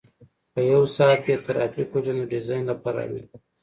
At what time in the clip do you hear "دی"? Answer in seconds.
3.29-3.37